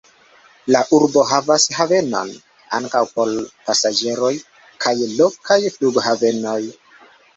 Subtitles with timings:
[0.75, 2.31] La urbo havas havenon
[2.77, 3.35] (ankaŭ por
[3.69, 4.33] pasaĝeroj)
[4.87, 6.71] kaj lokan flughavenon.